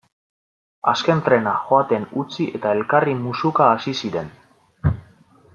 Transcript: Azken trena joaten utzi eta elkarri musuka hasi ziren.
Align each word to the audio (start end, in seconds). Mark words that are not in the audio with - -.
Azken 0.91 1.21
trena 1.27 1.53
joaten 1.67 2.09
utzi 2.23 2.49
eta 2.61 2.73
elkarri 2.79 3.17
musuka 3.29 3.71
hasi 3.77 3.97
ziren. 4.05 4.37